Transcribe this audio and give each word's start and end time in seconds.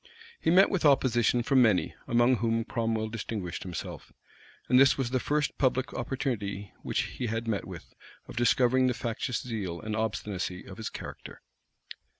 He 0.39 0.49
met 0.49 0.71
with 0.71 0.83
opposition 0.83 1.43
from 1.43 1.61
many, 1.61 1.93
among 2.07 2.37
whom 2.37 2.63
Cromwell 2.65 3.07
distinguished 3.09 3.61
himself; 3.61 4.11
and 4.67 4.79
this 4.79 4.97
was 4.97 5.11
the 5.11 5.19
first 5.19 5.59
public 5.59 5.93
opportunity 5.93 6.73
which 6.81 7.03
he 7.03 7.27
had 7.27 7.47
met 7.47 7.65
with, 7.67 7.93
of 8.27 8.35
discovering 8.35 8.87
the 8.87 8.95
factious 8.95 9.43
zeal 9.43 9.79
and 9.79 9.95
obstinacy 9.95 10.65
of 10.65 10.77
his 10.77 10.89
character. 10.89 11.43